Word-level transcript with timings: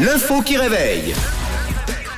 l'info 0.00 0.40
qui 0.40 0.56
réveille. 0.56 1.14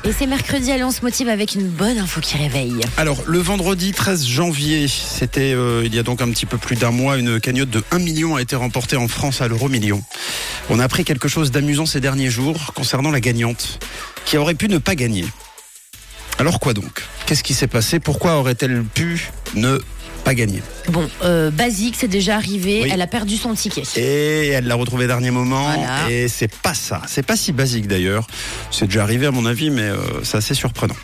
Et 0.04 0.12
c'est 0.12 0.26
mercredi, 0.26 0.72
allez, 0.72 0.84
on 0.84 0.90
se 0.90 1.02
motive 1.02 1.28
avec 1.28 1.54
une 1.54 1.68
bonne 1.68 1.98
info 1.98 2.20
qui 2.20 2.36
réveille. 2.36 2.80
Alors, 2.96 3.22
le 3.26 3.38
vendredi 3.38 3.92
13 3.92 4.26
janvier, 4.26 4.88
c'était 4.88 5.52
euh, 5.52 5.82
il 5.84 5.94
y 5.94 5.98
a 5.98 6.02
donc 6.02 6.20
un 6.20 6.30
petit 6.30 6.46
peu 6.46 6.58
plus 6.58 6.76
d'un 6.76 6.90
mois, 6.90 7.18
une 7.18 7.40
cagnotte 7.40 7.70
de 7.70 7.82
1 7.90 7.98
million 7.98 8.36
a 8.36 8.42
été 8.42 8.56
remportée 8.56 8.96
en 8.96 9.06
France 9.08 9.40
à 9.40 9.48
l'euro 9.48 9.68
million. 9.68 10.02
On 10.70 10.80
a 10.80 10.84
appris 10.84 11.04
quelque 11.04 11.28
chose 11.28 11.50
d'amusant 11.50 11.86
ces 11.86 12.00
derniers 12.00 12.30
jours 12.30 12.72
concernant 12.74 13.10
la 13.10 13.20
gagnante, 13.20 13.78
qui 14.24 14.36
aurait 14.38 14.54
pu 14.54 14.68
ne 14.68 14.78
pas 14.78 14.94
gagner? 14.94 15.24
Alors 16.38 16.58
quoi 16.58 16.74
donc? 16.74 17.02
Qu'est-ce 17.26 17.44
qui 17.44 17.54
s'est 17.54 17.68
passé? 17.68 18.00
Pourquoi 18.00 18.36
aurait-elle 18.36 18.82
pu 18.82 19.30
ne 19.54 19.78
pas 20.22 20.34
gagner 20.34 20.62
Bon, 20.88 21.08
euh, 21.24 21.50
basique, 21.50 21.96
c'est 21.98 22.08
déjà 22.08 22.36
arrivé, 22.36 22.80
Oui. 22.84 22.90
elle 22.92 23.02
a 23.02 23.06
perdu 23.06 23.36
son 23.36 23.54
ticket. 23.54 23.82
Et 23.96 24.48
elle 24.48 24.66
l'a 24.66 24.74
retrouvé 24.74 25.06
dernier 25.06 25.30
moment. 25.30 25.72
Voilà. 25.74 26.10
Et 26.10 26.28
c'est 26.28 26.50
pas 26.54 26.74
ça. 26.74 27.02
C'est 27.06 27.24
pas 27.26 27.36
si 27.36 27.52
basique 27.52 27.86
d'ailleurs. 27.86 28.26
C'est 28.70 28.86
déjà 28.86 29.02
arrivé 29.02 29.26
à 29.26 29.30
mon 29.30 29.46
avis, 29.46 29.70
mais 29.70 29.82
euh, 29.82 29.96
c'est 30.22 30.36
assez 30.38 30.54
surprenant. 30.54 30.96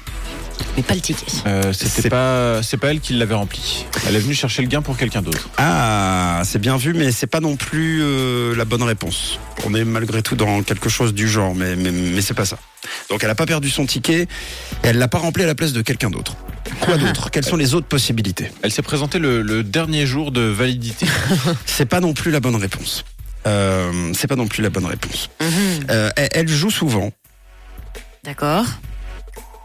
Mais 0.77 0.82
pas 0.82 0.94
le 0.94 1.00
ticket. 1.00 1.24
Euh, 1.46 1.72
C'est- 1.72 1.86
c'était 1.88 2.08
pas, 2.10 2.62
c'est 2.64 2.77
pas 2.78 2.88
elle 2.91 3.00
qui 3.00 3.12
l'avait 3.14 3.34
rempli. 3.34 3.86
Elle 4.08 4.16
est 4.16 4.20
venue 4.20 4.34
chercher 4.34 4.62
le 4.62 4.68
gain 4.68 4.82
pour 4.82 4.96
quelqu'un 4.96 5.22
d'autre. 5.22 5.48
Ah, 5.56 6.42
c'est 6.44 6.58
bien 6.60 6.77
vu, 6.77 6.94
mais 6.94 7.12
c'est 7.12 7.28
pas 7.28 7.41
non 7.41 7.55
plus 7.56 8.00
euh, 8.02 8.56
la 8.56 8.64
bonne 8.64 8.82
réponse. 8.82 9.38
On 9.64 9.74
est 9.74 9.84
malgré 9.84 10.20
tout 10.22 10.34
dans 10.34 10.62
quelque 10.62 10.88
chose 10.88 11.14
du 11.14 11.28
genre, 11.28 11.55
mais, 11.55 11.77
mais, 11.77 11.91
mais 11.92 12.20
c'est 12.20 12.34
pas 12.34 12.44
ça. 12.44 12.58
Donc 13.10 13.24
elle 13.24 13.30
a 13.30 13.34
pas 13.34 13.46
perdu 13.46 13.70
son 13.70 13.86
ticket, 13.86 14.22
et 14.22 14.26
elle 14.82 14.98
l'a 14.98 15.08
pas 15.08 15.18
rempli 15.18 15.42
à 15.42 15.46
la 15.46 15.54
place 15.54 15.72
de 15.72 15.82
quelqu'un 15.82 16.10
d'autre. 16.10 16.36
Quoi 16.80 16.96
d'autre? 16.98 17.30
Quelles 17.30 17.44
sont 17.44 17.56
les 17.56 17.74
autres 17.74 17.86
possibilités? 17.86 18.50
Elle 18.62 18.70
s'est 18.72 18.82
présentée 18.82 19.18
le, 19.18 19.42
le 19.42 19.62
dernier 19.62 20.06
jour 20.06 20.30
de 20.32 20.42
validité. 20.42 21.06
C'est 21.66 21.86
pas 21.86 22.00
non 22.00 22.12
plus 22.12 22.30
la 22.30 22.40
bonne 22.40 22.56
réponse. 22.56 23.04
Euh, 23.46 24.10
c'est 24.14 24.27
pas 24.27 24.36
non 24.36 24.46
plus 24.48 24.62
la 24.62 24.68
bonne 24.68 24.84
réponse. 24.84 25.30
Mhm. 25.41 25.48
Euh, 25.91 26.10
elle, 26.16 26.28
elle 26.33 26.48
joue 26.48 26.70
souvent, 26.70 27.12
D'accord. 28.24 28.66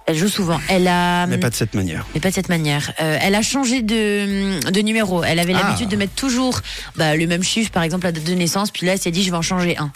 Elle 0.06 0.16
joue 0.18 0.28
souvent. 0.28 0.60
Elle 0.70 0.88
a. 0.88 1.26
mais 1.28 1.38
pas 1.38 1.50
de 1.50 1.56
cette 1.56 1.74
manière. 1.74 2.06
Mais 2.14 2.20
pas 2.20 2.30
de 2.30 2.36
cette 2.36 2.50
manière. 2.50 2.92
Euh, 3.02 3.18
elle 3.22 3.36
a 3.36 3.42
changé 3.42 3.82
de, 3.82 4.70
de 4.70 4.80
numéro. 4.82 5.24
Elle 5.24 5.40
avait 5.40 5.54
Ah. 5.56 5.64
l'habitude 5.64 5.88
de 5.90 5.96
mettre 5.96 6.14
toujours 6.14 6.60
bah, 6.98 7.16
le 7.16 7.26
même 7.26 7.42
chiffre, 7.44 7.72
par 7.72 7.84
exemple 7.84 8.04
la 8.06 8.12
date 8.12 8.24
de 8.26 8.34
naissance. 8.34 8.70
Puis 8.70 8.86
là, 8.86 8.94
elle 8.94 9.00
s'est 9.00 9.12
dit, 9.12 9.24
je 9.24 9.32
vais 9.32 9.38
en 9.38 9.42
changer 9.42 9.78
un. 9.78 9.92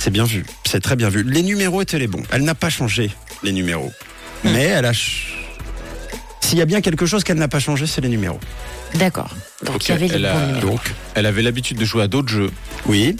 C'est 0.00 0.10
bien 0.10 0.24
vu, 0.24 0.44
c'est 0.66 0.80
très 0.80 0.96
bien 0.96 1.10
vu. 1.10 1.22
Les 1.22 1.42
numéros 1.42 1.82
étaient 1.82 1.98
les 1.98 2.06
bons. 2.06 2.22
Elle 2.32 2.42
n'a 2.42 2.54
pas 2.54 2.70
changé 2.70 3.10
les 3.42 3.52
numéros, 3.52 3.92
mais 4.44 4.64
elle 4.64 4.86
a. 4.86 4.94
ch- 4.94 5.34
S'il 6.40 6.56
y 6.58 6.62
a 6.62 6.64
bien 6.64 6.80
quelque 6.80 7.04
chose 7.06 7.22
qu'elle 7.22 7.36
n'a 7.36 7.48
pas 7.48 7.60
changé, 7.60 7.86
c'est 7.86 8.00
les 8.00 8.08
numéros. 8.08 8.40
D'accord. 8.94 9.36
Donc 9.62 9.76
Ok, 9.76 9.88
il 9.88 9.90
y 9.90 9.92
avait 9.92 10.08
les 10.08 10.14
elle 10.14 10.26
a- 10.26 10.32
bons 10.32 10.46
numéros. 10.46 10.66
Donc, 10.70 10.80
Elle 11.14 11.26
avait 11.26 11.42
l'habitude 11.42 11.76
de 11.78 11.84
jouer 11.84 12.02
à 12.02 12.08
d'autres 12.08 12.30
jeux. 12.30 12.50
oui, 12.86 13.16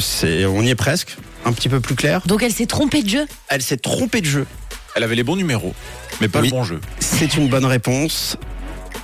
c'est- 0.00 0.44
on 0.44 0.60
y 0.62 0.68
est 0.68 0.74
presque. 0.74 1.16
Un 1.46 1.52
petit 1.52 1.68
peu 1.70 1.80
plus 1.80 1.94
clair. 1.94 2.20
Donc 2.26 2.42
elle 2.42 2.52
s'est 2.52 2.66
trompée 2.66 3.02
de 3.02 3.08
jeu. 3.08 3.26
Elle 3.48 3.62
s'est 3.62 3.76
trompée 3.78 4.20
de 4.20 4.26
jeu. 4.26 4.46
Elle 4.94 5.04
avait 5.04 5.14
les 5.14 5.22
bons 5.22 5.36
numéros, 5.36 5.74
mais 6.20 6.28
pas 6.28 6.40
Oui. 6.40 6.48
le 6.48 6.50
bon 6.50 6.64
jeu. 6.64 6.80
C'est 7.00 7.34
une 7.36 7.48
bonne 7.48 7.64
réponse. 7.64 8.36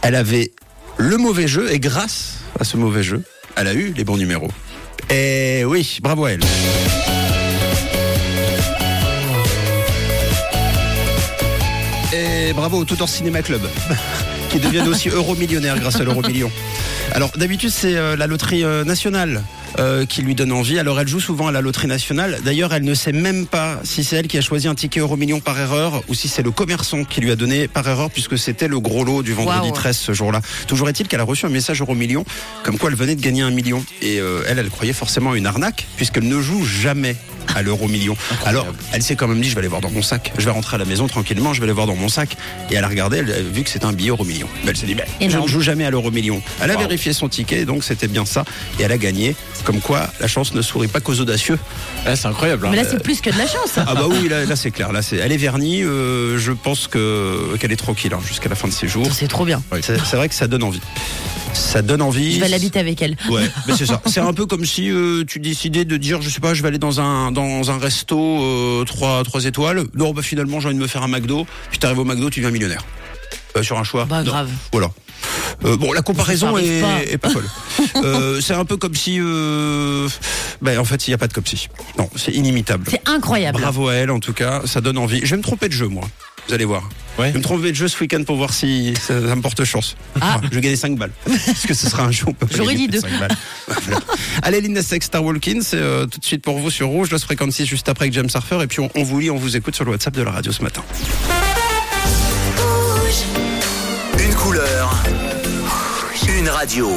Elle 0.03 0.17
avait 0.17 0.53
le 0.99 1.17
mauvais 1.17 1.49
jeu 1.49 1.73
et 1.73 1.79
grâce 1.81 2.41
à 2.61 2.65
ce 2.65 2.77
mauvais 2.77 3.03
jeu, 3.03 3.23
elle 3.57 3.69
a 3.69 3.73
eu 3.73 3.95
les 3.97 4.05
bons 4.05 4.17
numéros. 4.19 4.51
Et 5.11 5.65
oui, 5.65 5.99
bravo 6.03 6.25
à 6.25 6.33
elle. 6.33 6.41
Et 12.13 12.53
bravo 12.53 12.79
au 12.79 12.85
Tudor 12.85 13.09
Cinéma 13.09 13.43
Club, 13.43 13.63
qui 14.51 14.61
deviennent 14.61 14.89
aussi 14.89 15.09
euro-millionnaires 15.09 15.79
grâce 15.79 15.97
à 15.97 16.05
l'euro 16.05 16.23
million. 16.23 16.51
Alors 17.13 17.31
d'habitude 17.37 17.71
c'est 17.71 17.97
euh, 17.97 18.17
la 18.17 18.27
loterie 18.27 18.65
euh, 18.65 18.85
nationale 18.85 19.43
euh, 19.79 20.07
qui 20.07 20.23
lui 20.23 20.35
donne 20.35 20.53
envie. 20.53 20.79
Alors 20.79 21.01
elle 21.01 21.09
joue 21.09 21.21
souvent 21.21 21.49
à 21.49 21.53
la 21.53 21.61
loterie 21.61 21.87
nationale. 21.87 22.39
D'ailleurs 22.45 22.73
elle 22.75 22.85
ne 22.85 22.95
sait 22.95 23.13
même 23.13 23.47
pas 23.47 23.81
si 23.85 24.05
c'est 24.05 24.17
elle 24.17 24.29
qui 24.29 24.39
a 24.39 24.41
choisi 24.41 24.69
un 24.69 24.75
ticket 24.75 25.01
euro 25.01 25.17
million 25.17 25.41
par 25.41 25.59
erreur 25.59 26.03
ou 26.09 26.15
si 26.15 26.29
c'est 26.29 26.43
le 26.43 26.51
commerçant 26.51 27.05
qui 27.05 27.21
lui 27.21 27.31
a 27.31 27.37
donné 27.37 27.69
par 27.69 27.87
erreur 27.89 28.11
puisque 28.11 28.39
c'était 28.39 28.69
le 28.69 28.81
gros 28.81 29.05
lot 29.05 29.23
du 29.23 29.33
vendredi 29.33 29.69
Waouh. 29.69 29.73
13 29.73 29.97
ce 29.97 30.13
jour-là. 30.13 30.41
Toujours 30.67 30.89
est-il 30.89 31.09
qu'elle 31.09 31.21
a 31.21 31.25
reçu 31.25 31.47
un 31.47 31.51
message 31.51 31.81
euro 31.81 31.95
million 31.95 32.25
comme 32.63 32.79
quoi 32.79 32.91
elle 32.91 32.97
venait 32.97 33.17
de 33.17 33.21
gagner 33.21 33.43
un 33.43 33.51
million. 33.51 33.85
Et 34.03 34.21
euh, 34.21 34.43
elle, 34.49 34.59
elle 34.59 34.71
croyait 34.71 34.93
forcément 34.93 35.33
à 35.33 35.37
une 35.37 35.47
arnaque 35.47 35.87
puisqu'elle 35.97 36.29
ne 36.29 36.41
joue 36.41 36.65
jamais 36.65 37.17
à 37.55 37.63
l'euro 37.63 37.89
million. 37.89 38.17
Alors 38.45 38.67
elle 38.93 39.03
s'est 39.03 39.17
quand 39.17 39.29
même 39.29 39.41
dit 39.41 39.49
je 39.49 39.55
vais 39.55 39.61
aller 39.61 39.69
voir 39.69 39.81
dans 39.81 39.91
mon 39.91 40.03
sac. 40.03 40.33
Je 40.39 40.45
vais 40.45 40.51
rentrer 40.51 40.77
à 40.77 40.79
la 40.79 40.85
maison 40.85 41.07
tranquillement, 41.07 41.53
je 41.55 41.61
vais 41.61 41.65
aller 41.65 41.73
voir 41.73 41.87
dans 41.87 41.97
mon 41.97 42.09
sac. 42.09 42.37
Et 42.71 42.75
elle 42.75 42.85
a 42.85 42.89
regardé, 42.89 43.19
elle 43.19 43.31
a 43.33 43.41
vu 43.41 43.63
que 43.63 43.71
c'était 43.71 43.85
un 43.87 43.93
billet 43.93 44.11
euro 44.11 44.25
million. 44.25 44.49
Elle 44.67 44.77
s'est 44.77 44.87
dit 44.87 44.95
ben, 44.95 45.07
je 45.21 45.37
ne 45.39 45.47
joue 45.47 45.61
jamais 45.61 45.85
à 45.85 45.91
l'euro 45.91 46.11
million. 46.11 46.43
Elle 46.61 46.71
a 46.71 46.75
Wow. 46.75 46.81
vérifié 46.81 47.13
son 47.13 47.29
ticket, 47.29 47.65
donc 47.65 47.85
c'était 47.85 48.09
bien 48.09 48.25
ça. 48.27 48.45
Et 48.79 48.83
elle 48.83 48.93
a 48.93 48.99
gagné. 48.99 49.37
Comme 49.65 49.81
quoi, 49.81 50.09
la 50.21 50.27
chance 50.27 50.53
ne 50.55 50.61
sourit 50.61 50.89
pas 50.89 51.01
qu'aux 51.01 51.21
audacieux. 51.21 51.59
Ah, 52.05 52.17
c'est 52.17 52.27
incroyable. 52.27 52.67
hein. 52.67 52.71
Mais 52.73 52.77
là, 52.83 52.85
c'est 52.91 53.03
plus 53.03 53.21
que 53.21 53.31
de 53.31 53.39
la 53.39 53.47
chance. 53.47 53.73
Ah 53.77 53.95
bah 53.95 54.07
oui, 54.09 54.29
là, 54.29 54.45
là, 54.45 54.57
c'est 54.57 54.71
clair. 54.71 54.93
Là, 54.93 55.01
c'est, 55.01 55.17
elle 55.17 55.33
est 55.33 55.37
vernie. 55.37 55.83
euh, 55.83 56.37
je 56.39 56.53
pense 56.53 56.89
que 56.89 57.57
qu'elle 57.61 57.73
est 57.73 57.77
tranquille 57.77 58.13
hein, 58.13 58.21
jusqu'à 58.27 58.49
la 58.49 58.55
fin 58.57 58.69
de 58.69 58.73
ses 58.73 58.89
jours. 58.89 59.07
C'est 59.13 59.29
trop 59.29 59.45
bien. 59.45 59.63
C'est, 59.83 59.99
c'est 60.05 60.17
vrai 60.17 60.29
que 60.29 60.35
ça 60.35 60.49
donne 60.49 60.63
envie. 60.65 60.81
Ça 61.55 61.83
donne 61.83 62.03
envie. 62.03 62.35
Je 62.35 62.41
vais 62.41 62.49
l'habiter 62.49 62.81
avec 62.81 63.01
elle. 63.01 63.17
Ouais, 63.31 63.49
mais 63.69 63.75
c'est 63.77 63.87
ça. 63.87 64.03
C'est 64.07 64.19
un 64.21 64.33
peu 64.33 64.45
comme 64.45 64.65
si 64.67 64.91
euh, 64.91 65.25
tu 65.25 65.39
décidais 65.39 65.85
de 65.85 65.97
dire, 65.97 66.21
je 66.21 66.29
sais 66.29 66.41
pas, 66.41 66.53
je 66.53 66.63
vais 66.63 66.69
aller 66.69 66.79
dans 66.79 67.01
un 67.01 67.31
dans 67.31 67.44
un 67.45 67.79
resto 67.79 68.19
euh, 68.19 68.85
trois 68.85 69.23
trois 69.25 69.45
étoiles. 69.45 69.85
Non, 69.95 70.13
bah 70.13 70.23
finalement, 70.23 70.61
j'ai 70.61 70.69
envie 70.69 70.77
de 70.77 70.83
me 70.83 70.87
faire 70.87 71.03
un 71.03 71.09
McDo. 71.09 71.47
Puis 71.71 71.79
t'arrives 71.79 71.99
au 71.99 72.05
McDo, 72.05 72.31
tu 72.31 72.41
deviens 72.41 72.51
millionnaire. 72.53 72.85
Euh, 73.57 73.63
sur 73.63 73.79
un 73.79 73.85
choix. 73.85 74.05
Bah, 74.05 74.19
Non. 74.23 74.31
grave. 74.31 74.51
Voilà. 74.73 74.91
Euh, 75.65 75.77
bon, 75.77 75.93
la 75.93 76.03
comparaison 76.03 76.53
pas. 76.53 76.61
est 76.61 77.19
pas 77.19 77.31
folle. 77.31 77.49
Euh, 77.97 78.41
c'est 78.41 78.55
un 78.55 78.65
peu 78.65 78.77
comme 78.77 78.95
si, 78.95 79.19
euh, 79.21 80.09
ben 80.61 80.79
en 80.79 80.85
fait, 80.85 81.07
il 81.07 81.11
n'y 81.11 81.15
a 81.15 81.19
pas 81.19 81.29
de 81.29 81.33
comme 81.33 81.47
si. 81.47 81.69
Non, 81.97 82.11
c'est 82.17 82.33
inimitable. 82.33 82.87
C'est 82.91 83.09
incroyable. 83.09 83.61
Bravo 83.61 83.89
à 83.89 83.95
elle, 83.95 84.11
en 84.11 84.19
tout 84.21 84.33
cas, 84.33 84.63
ça 84.67 84.81
donne 84.81 84.99
envie. 84.99 85.21
Je 85.25 85.31
vais 85.31 85.37
me 85.37 85.43
tromper 85.43 85.69
de 85.69 85.73
jeu, 85.73 85.87
moi. 85.87 86.05
Vous 86.49 86.55
allez 86.55 86.65
voir. 86.65 86.89
Ouais. 87.19 87.29
Je 87.29 87.33
vais 87.33 87.39
me 87.39 87.45
tromper 87.45 87.71
de 87.71 87.77
jeu 87.77 87.87
ce 87.87 87.99
week-end 88.01 88.23
pour 88.25 88.37
voir 88.37 88.53
si 88.53 88.95
ça, 88.97 89.21
ça 89.21 89.37
me 89.37 89.41
porte 89.41 89.63
chance. 89.65 89.97
Ah. 90.21 90.41
Je 90.51 90.55
vais 90.55 90.61
gagner 90.61 90.77
5 90.77 90.97
balles. 90.97 91.13
Parce 91.25 91.67
que 91.67 91.75
ce 91.75 91.89
sera 91.89 92.05
un 92.05 92.11
jeu. 92.11 92.25
où 92.27 92.31
on 92.31 92.33
peut 92.33 92.47
pas 92.47 92.57
J'aurais 92.57 92.75
dit 92.75 92.89
plus 92.89 92.99
de 92.99 93.03
deux. 93.03 93.09
5 93.09 93.21
balles. 93.21 93.37
Voilà. 93.83 94.01
Allez, 94.43 94.61
Linda 94.61 94.83
Sex, 94.83 95.07
Star 95.07 95.25
Walking, 95.25 95.63
c'est 95.63 95.77
euh, 95.79 96.07
tout 96.07 96.21
de 96.21 96.25
suite 96.25 96.43
pour 96.43 96.59
vous 96.59 96.71
sur 96.71 96.89
Rouge, 96.89 97.11
Lost 97.11 97.25
Frequency 97.25 97.65
juste 97.67 97.89
après 97.89 98.05
avec 98.05 98.15
James 98.15 98.29
Surfer. 98.29 98.59
Et 98.63 98.67
puis 98.67 98.81
on, 98.81 98.91
on 98.95 99.03
vous 99.05 99.21
lit, 99.21 99.31
on 99.31 99.37
vous 99.37 99.57
écoute 99.57 99.75
sur 99.75 99.85
le 99.85 99.93
WhatsApp 99.93 100.15
de 100.15 100.23
la 100.23 100.33
radio 100.33 100.53
ce 100.53 100.63
matin. 100.63 100.83
Une 104.19 104.35
couleur. 104.35 105.03
Une 106.39 106.49
radio. 106.49 106.91